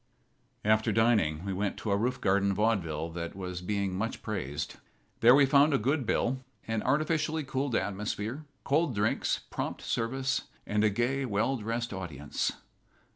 After 0.65 0.91
dining 0.91 1.45
we 1.45 1.53
went 1.53 1.77
to 1.77 1.91
a 1.91 1.95
roof 1.95 2.19
garden 2.19 2.55
vaudeville 2.55 3.09
that 3.11 3.35
was 3.35 3.61
being 3.61 3.95
much 3.95 4.23
praised. 4.23 4.77
There 5.19 5.35
we 5.35 5.45
found 5.45 5.75
a 5.75 5.77
good 5.77 6.07
bill, 6.07 6.43
an 6.67 6.81
artificially 6.81 7.43
cooled 7.43 7.75
atmosphere, 7.75 8.43
cold 8.63 8.95
drinks, 8.95 9.41
prompt 9.51 9.83
service, 9.83 10.45
and 10.65 10.83
a 10.83 10.89
gay, 10.89 11.23
well 11.23 11.55
dressed 11.57 11.93
audience. 11.93 12.51